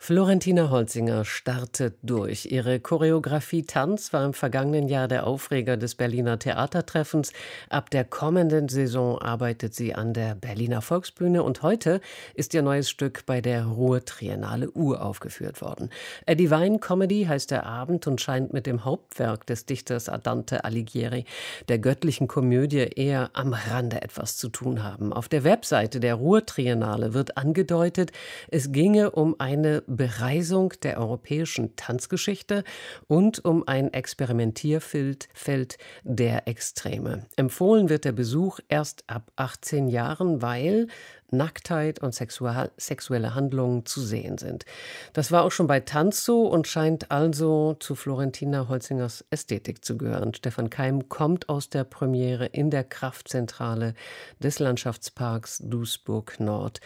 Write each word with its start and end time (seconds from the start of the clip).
Florentina 0.00 0.70
Holzinger 0.70 1.24
startet 1.26 1.96
durch. 2.02 2.46
Ihre 2.46 2.80
Choreografie 2.80 3.64
Tanz 3.64 4.12
war 4.12 4.24
im 4.24 4.32
vergangenen 4.32 4.88
Jahr 4.88 5.06
der 5.06 5.26
Aufreger 5.26 5.76
des 5.76 5.96
Berliner 5.96 6.38
Theatertreffens. 6.38 7.32
Ab 7.68 7.90
der 7.90 8.04
kommenden 8.04 8.68
Saison 8.68 9.18
arbeitet 9.18 9.74
sie 9.74 9.94
an 9.94 10.14
der 10.14 10.34
Berliner 10.34 10.80
Volksbühne 10.80 11.42
und 11.42 11.62
heute 11.62 12.00
ist 12.34 12.54
ihr 12.54 12.62
neues 12.62 12.88
Stück 12.88 13.26
bei 13.26 13.42
der 13.42 13.66
Ruhr-Triennale 13.66 14.70
uraufgeführt 14.70 15.60
worden. 15.60 15.90
A 16.26 16.34
Divine 16.34 16.78
Comedy 16.78 17.24
heißt 17.24 17.50
der 17.50 17.66
Abend 17.66 18.06
und 18.06 18.20
scheint 18.20 18.52
mit 18.52 18.66
dem 18.66 18.86
Hauptwerk 18.86 19.46
des 19.46 19.66
Dichters 19.66 20.10
Dante 20.22 20.64
Alighieri, 20.64 21.26
der 21.68 21.80
göttlichen 21.80 22.28
Komödie, 22.28 22.88
eher 22.94 23.30
am 23.34 23.52
Rande 23.52 24.00
etwas 24.00 24.38
zu 24.38 24.48
tun 24.48 24.84
haben. 24.84 25.12
Auf 25.12 25.28
der 25.28 25.44
Webseite 25.44 26.00
der 26.00 26.14
Ruhr-Triennale 26.14 27.12
wird 27.12 27.36
angedeutet, 27.36 28.12
es 28.48 28.72
ginge 28.72 29.10
um 29.10 29.34
eine 29.38 29.82
Bereisung 29.88 30.72
der 30.82 30.98
europäischen 30.98 31.74
Tanzgeschichte 31.76 32.64
und 33.06 33.44
um 33.44 33.66
ein 33.66 33.92
Experimentierfeld 33.92 35.78
der 36.04 36.46
Extreme. 36.46 37.26
Empfohlen 37.36 37.88
wird 37.88 38.04
der 38.04 38.12
Besuch 38.12 38.60
erst 38.68 39.04
ab 39.08 39.32
18 39.36 39.88
Jahren, 39.88 40.42
weil 40.42 40.88
Nacktheit 41.30 42.00
und 42.00 42.14
sexuelle 42.14 43.34
Handlungen 43.34 43.84
zu 43.84 44.00
sehen 44.00 44.38
sind. 44.38 44.64
Das 45.12 45.30
war 45.30 45.44
auch 45.44 45.50
schon 45.50 45.66
bei 45.66 45.80
Tanz 45.80 46.24
so 46.24 46.46
und 46.46 46.66
scheint 46.66 47.10
also 47.10 47.74
zu 47.74 47.94
Florentina 47.94 48.68
Holzingers 48.68 49.24
Ästhetik 49.30 49.84
zu 49.84 49.98
gehören. 49.98 50.32
Stefan 50.34 50.70
Keim 50.70 51.08
kommt 51.08 51.48
aus 51.48 51.68
der 51.68 51.84
Premiere 51.84 52.46
in 52.46 52.70
der 52.70 52.84
Kraftzentrale 52.84 53.94
des 54.42 54.58
Landschaftsparks 54.58 55.62
Duisburg 55.64 56.40
Nord. 56.40 56.80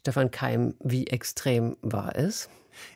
Stefan 0.00 0.30
Keim, 0.30 0.72
wie 0.80 1.08
extrem 1.08 1.76
war 1.82 2.16
es? 2.16 2.48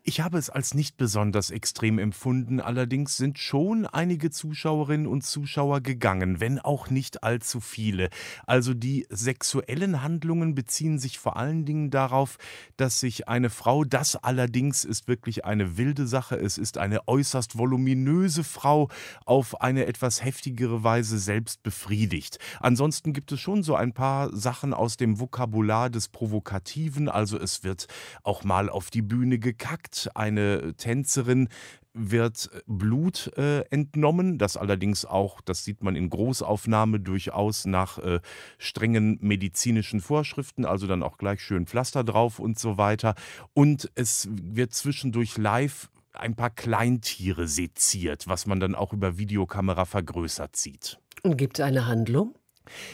Ich 0.03 0.21
habe 0.21 0.39
es 0.39 0.51
als 0.51 0.75
nicht 0.75 0.97
besonders 0.97 1.51
extrem 1.51 1.99
empfunden, 1.99 2.61
allerdings 2.61 3.17
sind 3.17 3.39
schon 3.39 3.87
einige 3.87 4.31
Zuschauerinnen 4.31 5.07
und 5.07 5.25
Zuschauer 5.25 5.81
gegangen, 5.81 6.41
wenn 6.41 6.59
auch 6.59 6.91
nicht 6.91 7.23
allzu 7.25 7.61
viele. 7.61 8.11
Also 8.47 8.75
die 8.75 9.07
sexuellen 9.11 10.03
Handlungen 10.03 10.55
beziehen 10.55 10.99
sich 10.99 11.19
vor 11.19 11.37
allen 11.37 11.65
Dingen 11.65 11.91
darauf, 11.91 12.39
dass 12.77 13.01
sich 13.01 13.29
eine 13.29 13.51
Frau, 13.51 13.85
das 13.85 14.17
allerdings 14.17 14.85
ist 14.85 15.09
wirklich 15.09 15.45
eine 15.45 15.77
wilde 15.77 16.07
Sache, 16.07 16.37
es 16.37 16.59
ist 16.59 16.79
eine 16.79 17.09
äußerst 17.09 17.59
voluminöse 17.59 18.45
Frau, 18.45 18.89
auf 19.25 19.61
eine 19.61 19.87
etwas 19.87 20.25
heftigere 20.25 20.85
Weise 20.85 21.19
selbst 21.19 21.63
befriedigt. 21.63 22.39
Ansonsten 22.61 23.13
gibt 23.13 23.33
es 23.33 23.41
schon 23.41 23.63
so 23.63 23.75
ein 23.75 23.93
paar 23.93 24.35
Sachen 24.37 24.75
aus 24.75 24.97
dem 24.97 25.21
Vokabular 25.21 25.91
des 25.91 26.09
Provokativen, 26.09 27.09
also 27.09 27.39
es 27.39 27.65
wird 27.65 27.87
auch 28.23 28.45
mal 28.45 28.69
auf 28.69 28.91
die 28.91 29.03
Bühne 29.03 29.39
gekackt, 29.39 29.64
Akt. 29.67 30.11
Eine 30.15 30.75
Tänzerin 30.77 31.49
wird 31.95 32.51
Blut 32.67 33.31
äh, 33.37 33.61
entnommen, 33.71 34.37
das 34.37 34.57
allerdings 34.57 35.05
auch, 35.05 35.41
das 35.41 35.65
sieht 35.65 35.83
man 35.83 35.95
in 35.95 36.11
Großaufnahme, 36.11 36.99
durchaus 36.99 37.67
nach 37.67 37.99
äh, 37.99 38.21
strengen 38.59 39.19
medizinischen 39.21 40.01
Vorschriften, 40.01 40.65
also 40.65 40.89
dann 40.89 41.05
auch 41.05 41.19
gleich 41.19 41.41
schön 41.41 41.67
Pflaster 41.67 42.03
drauf 42.03 42.41
und 42.41 42.59
so 42.59 42.79
weiter. 42.79 43.15
Und 43.55 43.91
es 43.95 44.29
wird 44.31 44.75
zwischendurch 44.75 45.39
live 45.39 45.89
ein 46.13 46.35
paar 46.35 46.51
Kleintiere 46.51 47.47
seziert, 47.47 48.27
was 48.27 48.47
man 48.47 48.61
dann 48.61 48.75
auch 48.75 48.93
über 48.93 49.19
Videokamera 49.19 49.85
vergrößert 49.85 50.57
sieht. 50.57 50.99
Und 51.23 51.37
gibt 51.37 51.59
es 51.59 51.65
eine 51.65 51.87
Handlung? 51.87 52.35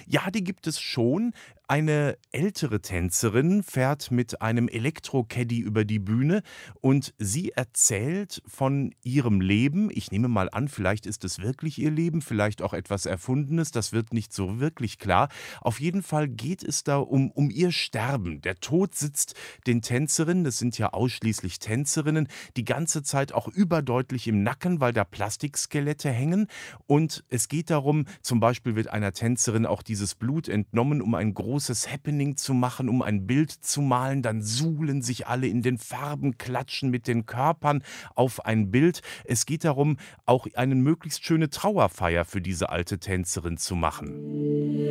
Ja, 0.06 0.30
die 0.30 0.44
gibt 0.44 0.66
es 0.66 0.80
schon. 0.80 1.32
Eine 1.70 2.18
ältere 2.32 2.80
Tänzerin 2.80 3.62
fährt 3.62 4.10
mit 4.10 4.42
einem 4.42 4.66
Elektro-Caddy 4.66 5.60
über 5.60 5.84
die 5.84 6.00
Bühne 6.00 6.42
und 6.80 7.14
sie 7.16 7.52
erzählt 7.52 8.42
von 8.44 8.92
ihrem 9.04 9.41
Leben. 9.41 9.88
Ich 9.92 10.10
nehme 10.10 10.26
mal 10.26 10.48
an, 10.50 10.66
vielleicht 10.66 11.06
ist 11.06 11.25
es 11.25 11.38
wirklich 11.38 11.78
ihr 11.78 11.92
Leben, 11.92 12.22
vielleicht 12.22 12.60
auch 12.60 12.72
etwas 12.72 13.06
Erfundenes, 13.06 13.70
das 13.70 13.92
wird 13.92 14.12
nicht 14.12 14.32
so 14.32 14.58
wirklich 14.58 14.98
klar. 14.98 15.28
Auf 15.60 15.78
jeden 15.78 16.03
Fall 16.03 16.26
geht 16.26 16.64
es 16.64 16.82
da 16.82 16.97
um, 16.97 17.31
um 17.31 17.50
ihr 17.50 17.70
Sterben. 17.70 18.41
Der 18.41 18.56
Tod 18.56 18.97
sitzt 18.97 19.37
den 19.69 19.81
Tänzerinnen, 19.81 20.42
das 20.42 20.58
sind 20.58 20.76
ja 20.76 20.92
ausschließlich 20.92 21.60
Tänzerinnen, 21.60 22.26
die 22.56 22.64
ganze 22.64 23.04
Zeit 23.04 23.31
auch 23.32 23.47
überdeutlich 23.47 24.26
im 24.26 24.42
Nacken, 24.42 24.81
weil 24.81 24.92
da 24.92 25.04
Plastikskelette 25.04 26.10
hängen. 26.10 26.48
Und 26.88 27.22
es 27.28 27.47
geht 27.47 27.70
darum, 27.70 28.06
zum 28.22 28.41
Beispiel 28.41 28.75
wird 28.75 28.91
einer 28.91 29.12
Tänzerin 29.12 29.66
auch 29.66 29.84
dieses 29.84 30.16
Blut 30.16 30.48
entnommen, 30.48 31.00
um 31.00 31.14
ein 31.14 31.32
großes 31.32 31.59
großes 31.60 31.93
Happening 31.93 32.37
zu 32.37 32.54
machen, 32.54 32.88
um 32.88 33.03
ein 33.03 33.26
Bild 33.26 33.50
zu 33.50 33.82
malen. 33.82 34.22
Dann 34.22 34.41
suhlen 34.41 35.03
sich 35.03 35.26
alle 35.26 35.47
in 35.47 35.60
den 35.60 35.76
Farben, 35.76 36.38
klatschen 36.38 36.88
mit 36.88 37.06
den 37.06 37.26
Körpern 37.26 37.82
auf 38.15 38.47
ein 38.47 38.71
Bild. 38.71 39.03
Es 39.26 39.44
geht 39.44 39.65
darum, 39.65 39.99
auch 40.25 40.47
eine 40.54 40.75
möglichst 40.75 41.22
schöne 41.22 41.50
Trauerfeier 41.50 42.25
für 42.25 42.41
diese 42.41 42.70
alte 42.70 42.99
Tänzerin 42.99 43.59
zu 43.59 43.76
machen. 43.76 44.89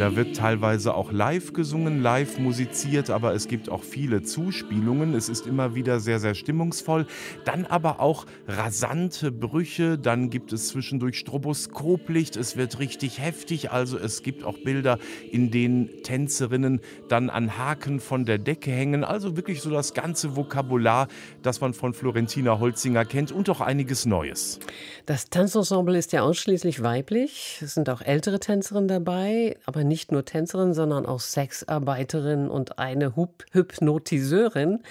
Da 0.00 0.16
wird 0.16 0.34
teilweise 0.34 0.94
auch 0.94 1.12
live 1.12 1.52
gesungen, 1.52 2.00
live 2.00 2.38
musiziert, 2.38 3.10
aber 3.10 3.34
es 3.34 3.48
gibt 3.48 3.68
auch 3.68 3.82
viele 3.82 4.22
Zuspielungen. 4.22 5.12
Es 5.12 5.28
ist 5.28 5.46
immer 5.46 5.74
wieder 5.74 6.00
sehr, 6.00 6.18
sehr 6.20 6.34
stimmungsvoll. 6.34 7.06
Dann 7.44 7.66
aber 7.66 8.00
auch 8.00 8.24
rasante 8.48 9.30
Brüche. 9.30 9.98
Dann 9.98 10.30
gibt 10.30 10.54
es 10.54 10.68
zwischendurch 10.68 11.18
Stroboskoplicht. 11.18 12.36
Es 12.36 12.56
wird 12.56 12.78
richtig 12.78 13.20
heftig. 13.20 13.72
Also 13.72 13.98
es 13.98 14.22
gibt 14.22 14.42
auch 14.42 14.56
Bilder, 14.64 14.98
in 15.30 15.50
denen 15.50 16.02
Tänzerinnen 16.02 16.80
dann 17.10 17.28
an 17.28 17.58
Haken 17.58 18.00
von 18.00 18.24
der 18.24 18.38
Decke 18.38 18.70
hängen. 18.70 19.04
Also 19.04 19.36
wirklich 19.36 19.60
so 19.60 19.68
das 19.68 19.92
ganze 19.92 20.34
Vokabular, 20.34 21.08
das 21.42 21.60
man 21.60 21.74
von 21.74 21.92
Florentina 21.92 22.58
Holzinger 22.58 23.04
kennt 23.04 23.32
und 23.32 23.50
auch 23.50 23.60
einiges 23.60 24.06
Neues. 24.06 24.60
Das 25.04 25.28
Tanzensemble 25.28 25.98
ist 25.98 26.12
ja 26.12 26.22
ausschließlich 26.22 26.82
weiblich. 26.82 27.58
Es 27.60 27.74
sind 27.74 27.90
auch 27.90 28.00
ältere 28.00 28.40
Tänzerinnen 28.40 28.88
dabei, 28.88 29.58
aber 29.66 29.89
nicht 29.90 30.12
nur 30.12 30.24
Tänzerin, 30.24 30.72
sondern 30.72 31.04
auch 31.04 31.20
Sexarbeiterin 31.20 32.48
und 32.48 32.78
eine 32.78 33.14
Hypnotiseurin. 33.16 34.84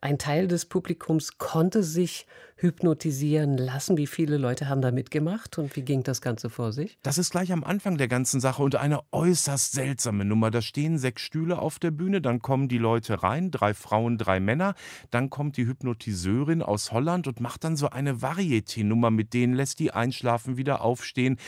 Ein 0.00 0.18
Teil 0.18 0.48
des 0.48 0.64
Publikums 0.64 1.38
konnte 1.38 1.84
sich 1.84 2.26
hypnotisieren 2.56 3.56
lassen. 3.56 3.96
Wie 3.96 4.06
viele 4.06 4.36
Leute 4.36 4.68
haben 4.68 4.80
da 4.80 4.90
mitgemacht 4.90 5.58
und 5.58 5.76
wie 5.76 5.82
ging 5.82 6.02
das 6.02 6.20
Ganze 6.20 6.50
vor 6.50 6.72
sich? 6.72 6.98
Das 7.02 7.18
ist 7.18 7.30
gleich 7.30 7.52
am 7.52 7.62
Anfang 7.62 7.98
der 7.98 8.08
ganzen 8.08 8.40
Sache 8.40 8.62
und 8.62 8.76
eine 8.76 9.00
äußerst 9.12 9.72
seltsame 9.72 10.24
Nummer. 10.24 10.50
Da 10.50 10.62
stehen 10.62 10.98
sechs 10.98 11.22
Stühle 11.22 11.58
auf 11.58 11.78
der 11.78 11.90
Bühne, 11.90 12.20
dann 12.20 12.40
kommen 12.40 12.68
die 12.68 12.78
Leute 12.78 13.22
rein, 13.22 13.50
drei 13.50 13.74
Frauen, 13.74 14.18
drei 14.18 14.40
Männer. 14.40 14.74
Dann 15.10 15.30
kommt 15.30 15.56
die 15.56 15.66
Hypnotiseurin 15.66 16.62
aus 16.62 16.90
Holland 16.92 17.28
und 17.28 17.40
macht 17.40 17.64
dann 17.64 17.76
so 17.76 17.90
eine 17.90 18.14
Varieté-Nummer 18.22 19.10
mit 19.10 19.34
denen, 19.34 19.54
lässt 19.54 19.78
die 19.78 19.92
einschlafen, 19.92 20.56
wieder 20.56 20.82
aufstehen. 20.82 21.38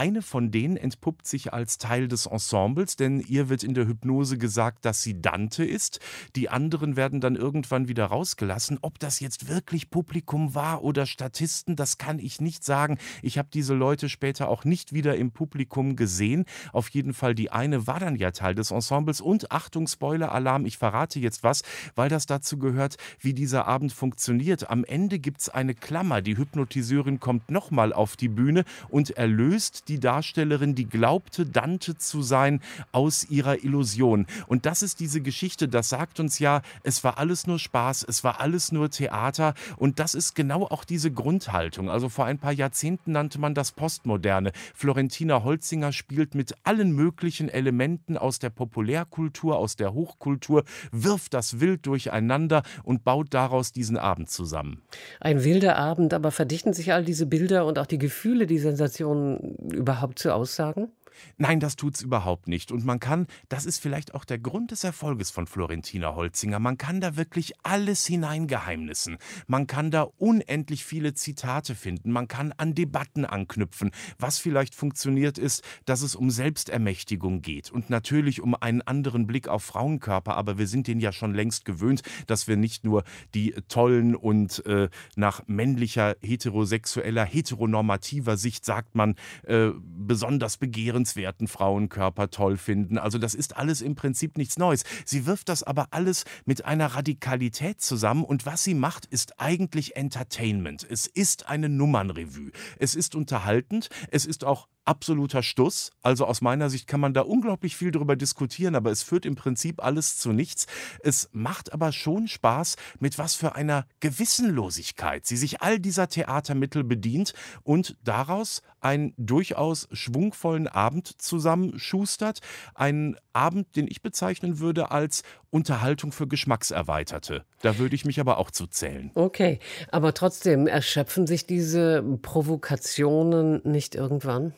Eine 0.00 0.22
von 0.22 0.50
denen 0.50 0.78
entpuppt 0.78 1.26
sich 1.26 1.52
als 1.52 1.76
Teil 1.76 2.08
des 2.08 2.24
Ensembles, 2.24 2.96
denn 2.96 3.20
ihr 3.20 3.50
wird 3.50 3.62
in 3.62 3.74
der 3.74 3.86
Hypnose 3.86 4.38
gesagt, 4.38 4.86
dass 4.86 5.02
sie 5.02 5.20
Dante 5.20 5.62
ist. 5.62 6.00
Die 6.36 6.48
anderen 6.48 6.96
werden 6.96 7.20
dann 7.20 7.36
irgendwann 7.36 7.86
wieder 7.86 8.06
rausgelassen. 8.06 8.78
Ob 8.80 8.98
das 8.98 9.20
jetzt 9.20 9.50
wirklich 9.50 9.90
Publikum 9.90 10.54
war 10.54 10.82
oder 10.84 11.04
Statisten, 11.04 11.76
das 11.76 11.98
kann 11.98 12.18
ich 12.18 12.40
nicht 12.40 12.64
sagen. 12.64 12.96
Ich 13.20 13.36
habe 13.36 13.50
diese 13.52 13.74
Leute 13.74 14.08
später 14.08 14.48
auch 14.48 14.64
nicht 14.64 14.94
wieder 14.94 15.16
im 15.16 15.32
Publikum 15.32 15.96
gesehen. 15.96 16.46
Auf 16.72 16.88
jeden 16.88 17.12
Fall 17.12 17.34
die 17.34 17.52
eine 17.52 17.86
war 17.86 18.00
dann 18.00 18.16
ja 18.16 18.30
Teil 18.30 18.54
des 18.54 18.70
Ensembles. 18.70 19.20
Und 19.20 19.52
Achtung, 19.52 19.86
Spoiler-Alarm, 19.86 20.64
ich 20.64 20.78
verrate 20.78 21.20
jetzt 21.20 21.42
was, 21.42 21.60
weil 21.94 22.08
das 22.08 22.24
dazu 22.24 22.56
gehört, 22.56 22.96
wie 23.18 23.34
dieser 23.34 23.66
Abend 23.66 23.92
funktioniert. 23.92 24.70
Am 24.70 24.82
Ende 24.82 25.18
gibt 25.18 25.42
es 25.42 25.50
eine 25.50 25.74
Klammer. 25.74 26.22
Die 26.22 26.38
Hypnotiseurin 26.38 27.20
kommt 27.20 27.50
nochmal 27.50 27.92
auf 27.92 28.16
die 28.16 28.28
Bühne 28.28 28.64
und 28.88 29.10
erlöst 29.10 29.89
die 29.90 30.00
Darstellerin, 30.00 30.74
die 30.74 30.88
glaubte, 30.88 31.44
Dante 31.44 31.98
zu 31.98 32.22
sein, 32.22 32.60
aus 32.92 33.28
ihrer 33.28 33.64
Illusion. 33.64 34.26
Und 34.46 34.64
das 34.64 34.82
ist 34.82 35.00
diese 35.00 35.20
Geschichte, 35.20 35.68
das 35.68 35.88
sagt 35.88 36.20
uns 36.20 36.38
ja, 36.38 36.62
es 36.84 37.02
war 37.02 37.18
alles 37.18 37.46
nur 37.46 37.58
Spaß, 37.58 38.06
es 38.08 38.22
war 38.22 38.40
alles 38.40 38.70
nur 38.70 38.90
Theater. 38.90 39.54
Und 39.76 39.98
das 39.98 40.14
ist 40.14 40.34
genau 40.34 40.62
auch 40.64 40.84
diese 40.84 41.10
Grundhaltung. 41.10 41.90
Also 41.90 42.08
vor 42.08 42.24
ein 42.24 42.38
paar 42.38 42.52
Jahrzehnten 42.52 43.12
nannte 43.12 43.40
man 43.40 43.54
das 43.54 43.72
Postmoderne. 43.72 44.52
Florentina 44.74 45.42
Holzinger 45.42 45.92
spielt 45.92 46.34
mit 46.34 46.54
allen 46.62 46.92
möglichen 46.92 47.48
Elementen 47.48 48.16
aus 48.16 48.38
der 48.38 48.50
Populärkultur, 48.50 49.58
aus 49.58 49.74
der 49.74 49.92
Hochkultur, 49.92 50.64
wirft 50.92 51.34
das 51.34 51.58
wild 51.58 51.84
durcheinander 51.86 52.62
und 52.84 53.02
baut 53.02 53.34
daraus 53.34 53.72
diesen 53.72 53.96
Abend 53.96 54.30
zusammen. 54.30 54.82
Ein 55.18 55.42
wilder 55.42 55.76
Abend, 55.76 56.14
aber 56.14 56.30
verdichten 56.30 56.72
sich 56.74 56.92
all 56.92 57.04
diese 57.04 57.26
Bilder 57.26 57.66
und 57.66 57.78
auch 57.78 57.86
die 57.86 57.98
Gefühle, 57.98 58.46
die 58.46 58.58
Sensationen 58.58 59.56
überhaupt 59.72 60.18
zu 60.18 60.34
aussagen? 60.34 60.92
Nein, 61.36 61.60
das 61.60 61.76
tut's 61.76 62.02
überhaupt 62.02 62.48
nicht. 62.48 62.72
Und 62.72 62.84
man 62.84 63.00
kann, 63.00 63.26
das 63.48 63.66
ist 63.66 63.78
vielleicht 63.78 64.14
auch 64.14 64.24
der 64.24 64.38
Grund 64.38 64.70
des 64.70 64.84
Erfolges 64.84 65.30
von 65.30 65.46
Florentina 65.46 66.14
Holzinger, 66.14 66.58
man 66.58 66.78
kann 66.78 67.00
da 67.00 67.16
wirklich 67.16 67.52
alles 67.62 68.06
hineingeheimnissen. 68.06 69.18
Man 69.46 69.66
kann 69.66 69.90
da 69.90 70.02
unendlich 70.02 70.84
viele 70.84 71.14
Zitate 71.14 71.74
finden, 71.74 72.12
man 72.12 72.28
kann 72.28 72.52
an 72.56 72.74
Debatten 72.74 73.24
anknüpfen. 73.24 73.90
Was 74.18 74.38
vielleicht 74.38 74.74
funktioniert 74.74 75.38
ist, 75.38 75.64
dass 75.84 76.02
es 76.02 76.14
um 76.14 76.30
Selbstermächtigung 76.30 77.42
geht 77.42 77.70
und 77.70 77.90
natürlich 77.90 78.40
um 78.40 78.54
einen 78.54 78.82
anderen 78.82 79.26
Blick 79.26 79.48
auf 79.48 79.64
Frauenkörper, 79.64 80.36
aber 80.36 80.58
wir 80.58 80.66
sind 80.66 80.86
den 80.86 81.00
ja 81.00 81.12
schon 81.12 81.34
längst 81.34 81.64
gewöhnt, 81.64 82.02
dass 82.26 82.48
wir 82.48 82.56
nicht 82.56 82.84
nur 82.84 83.04
die 83.34 83.52
tollen 83.68 84.14
und 84.14 84.64
äh, 84.66 84.88
nach 85.16 85.42
männlicher, 85.46 86.16
heterosexueller, 86.20 87.24
heteronormativer 87.24 88.36
Sicht, 88.36 88.64
sagt 88.64 88.94
man, 88.94 89.14
äh, 89.44 89.70
besonders 89.82 90.56
begehrenswerten 90.56 91.09
Frauenkörper 91.48 92.30
toll 92.30 92.56
finden. 92.56 92.98
Also 92.98 93.18
das 93.18 93.34
ist 93.34 93.56
alles 93.56 93.82
im 93.82 93.94
Prinzip 93.94 94.36
nichts 94.36 94.58
Neues. 94.58 94.84
Sie 95.04 95.26
wirft 95.26 95.48
das 95.48 95.62
aber 95.62 95.88
alles 95.90 96.24
mit 96.44 96.64
einer 96.64 96.86
Radikalität 96.86 97.80
zusammen 97.80 98.24
und 98.24 98.46
was 98.46 98.64
sie 98.64 98.74
macht, 98.74 99.06
ist 99.06 99.40
eigentlich 99.40 99.96
Entertainment. 99.96 100.86
Es 100.88 101.06
ist 101.06 101.48
eine 101.48 101.68
Nummernrevue. 101.68 102.50
Es 102.78 102.94
ist 102.94 103.14
unterhaltend, 103.14 103.88
es 104.10 104.26
ist 104.26 104.44
auch 104.44 104.68
absoluter 104.90 105.44
Stuss. 105.44 105.92
Also 106.02 106.26
aus 106.26 106.40
meiner 106.40 106.68
Sicht 106.68 106.88
kann 106.88 106.98
man 106.98 107.14
da 107.14 107.20
unglaublich 107.20 107.76
viel 107.76 107.92
darüber 107.92 108.16
diskutieren, 108.16 108.74
aber 108.74 108.90
es 108.90 109.04
führt 109.04 109.24
im 109.24 109.36
Prinzip 109.36 109.82
alles 109.82 110.18
zu 110.18 110.32
nichts. 110.32 110.66
Es 111.04 111.30
macht 111.32 111.72
aber 111.72 111.92
schon 111.92 112.26
Spaß, 112.26 112.74
mit 112.98 113.16
was 113.16 113.36
für 113.36 113.54
einer 113.54 113.86
Gewissenlosigkeit 114.00 115.24
sie 115.26 115.36
sich 115.36 115.62
all 115.62 115.78
dieser 115.78 116.08
Theatermittel 116.08 116.82
bedient 116.82 117.34
und 117.62 117.96
daraus 118.02 118.62
einen 118.80 119.14
durchaus 119.16 119.88
schwungvollen 119.92 120.66
Abend 120.66 121.22
zusammenschustert. 121.22 122.40
Einen 122.74 123.16
Abend, 123.32 123.76
den 123.76 123.86
ich 123.86 124.02
bezeichnen 124.02 124.58
würde 124.58 124.90
als 124.90 125.22
Unterhaltung 125.50 126.10
für 126.10 126.26
Geschmackserweiterte. 126.26 127.44
Da 127.62 127.78
würde 127.78 127.94
ich 127.94 128.04
mich 128.04 128.18
aber 128.18 128.38
auch 128.38 128.50
zu 128.50 128.66
zählen. 128.66 129.12
Okay, 129.14 129.60
aber 129.92 130.14
trotzdem 130.14 130.66
erschöpfen 130.66 131.28
sich 131.28 131.46
diese 131.46 132.02
Provokationen 132.22 133.60
nicht 133.64 133.94
irgendwann? 133.94 134.52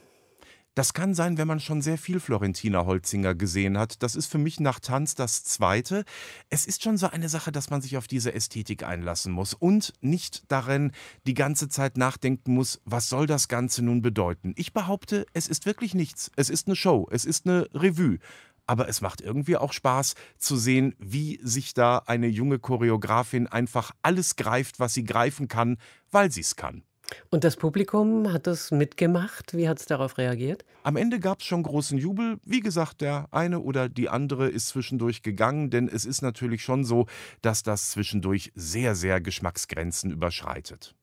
Das 0.75 0.95
kann 0.95 1.13
sein, 1.15 1.37
wenn 1.37 1.49
man 1.49 1.61
schon 1.61 1.83
sehr 1.83 1.99
viel 1.99 2.19
Florentina 2.19 2.87
Holzinger 2.87 3.35
gesehen 3.35 3.77
hat. 3.77 4.03
Das 4.03 4.17
ist 4.17 4.27
für 4.27 4.39
mich 4.39 4.59
nach 4.59 4.81
Tanz 4.81 5.15
das 5.15 5.45
Zweite. 5.45 6.05
Es 6.49 6.65
ist 6.65 6.83
schon 6.83 6.97
so 6.97 7.09
eine 7.09 7.29
Sache, 7.29 7.53
dass 7.53 7.69
man 7.69 7.83
sich 7.83 7.99
auf 7.99 8.07
diese 8.07 8.33
Ästhetik 8.33 8.83
einlassen 8.83 9.35
muss 9.35 9.53
und 9.53 9.93
nicht 10.01 10.51
darin 10.51 10.93
die 11.27 11.35
ganze 11.35 11.69
Zeit 11.69 11.99
nachdenken 11.99 12.55
muss, 12.55 12.81
was 12.87 13.11
soll 13.11 13.27
das 13.27 13.49
Ganze 13.49 13.85
nun 13.85 14.01
bedeuten. 14.01 14.55
Ich 14.57 14.73
behaupte, 14.73 15.27
es 15.35 15.47
ist 15.47 15.67
wirklich 15.67 15.93
nichts. 15.95 16.31
Es 16.37 16.49
ist 16.49 16.67
eine 16.67 16.77
Show, 16.77 17.07
es 17.11 17.27
ist 17.27 17.47
eine 17.47 17.69
Revue. 17.75 18.19
Aber 18.67 18.89
es 18.89 19.03
macht 19.03 19.21
irgendwie 19.21 19.59
auch 19.59 19.75
Spaß 19.75 20.15
zu 20.39 20.57
sehen, 20.57 20.95
wie 20.99 21.39
sich 21.43 21.75
da 21.75 21.99
eine 22.07 22.29
junge 22.29 22.59
Choreografin 22.59 23.47
einfach 23.47 23.91
alles 24.01 24.37
greift, 24.37 24.81
was 24.81 24.95
sie 24.95 25.05
greifen 25.05 25.49
kann, 25.49 25.77
weil 26.11 26.33
sie 26.33 26.41
es 26.41 26.57
kann. 26.57 26.83
Und 27.31 27.44
das 27.44 27.56
Publikum 27.56 28.32
hat 28.32 28.47
das 28.47 28.70
mitgemacht? 28.70 29.56
Wie 29.56 29.69
hat 29.69 29.79
es 29.79 29.87
darauf 29.87 30.19
reagiert? 30.19 30.64
Am 30.82 30.97
Ende 30.97 31.20
gab 31.20 31.41
es 31.41 31.47
schon 31.47 31.62
großen 31.62 31.99
Jubel. 31.99 32.38
Wie 32.44 32.61
gesagt, 32.61 33.00
der 33.00 33.29
eine 33.31 33.61
oder 33.61 33.88
die 33.88 34.09
andere 34.09 34.49
ist 34.49 34.69
zwischendurch 34.69 35.23
gegangen, 35.23 35.70
denn 35.70 35.88
es 35.88 36.05
ist 36.05 36.23
natürlich 36.23 36.62
schon 36.62 36.85
so, 36.85 37.06
dass 37.41 37.62
das 37.62 37.91
zwischendurch 37.91 38.53
sehr, 38.55 38.94
sehr 38.94 39.20
Geschmacksgrenzen 39.20 40.11
überschreitet. 40.11 40.94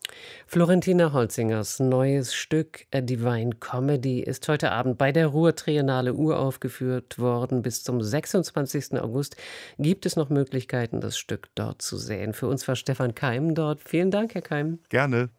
Florentina 0.48 1.14
Holzingers 1.14 1.80
neues 1.80 2.34
Stück 2.34 2.86
A 2.94 3.02
Divine 3.02 3.52
Comedy 3.60 4.22
ist 4.22 4.48
heute 4.48 4.72
Abend 4.72 4.98
bei 4.98 5.12
der 5.12 5.28
Ruhr 5.28 5.56
Triennale 5.56 6.14
uraufgeführt 6.14 7.20
worden. 7.20 7.62
Bis 7.62 7.84
zum 7.84 8.02
26. 8.02 9.00
August 9.00 9.36
gibt 9.78 10.06
es 10.06 10.16
noch 10.16 10.30
Möglichkeiten, 10.30 11.02
das 11.02 11.18
Stück 11.18 11.50
dort 11.56 11.82
zu 11.82 11.98
sehen. 11.98 12.34
Für 12.34 12.48
uns 12.48 12.68
war 12.68 12.76
Stefan 12.76 13.16
Keim 13.16 13.56
dort. 13.56 13.82
Vielen 13.88 14.12
Dank, 14.12 14.34
Herr 14.34 14.42
Keim. 14.42 14.80
Gerne. 14.90 15.30